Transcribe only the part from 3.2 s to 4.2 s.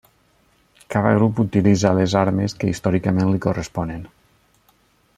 li corresponen.